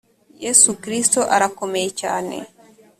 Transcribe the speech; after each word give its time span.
yesu 0.43 0.69
kristo 0.83 1.19
arakomeye 1.35 1.89
cyane 2.01 2.35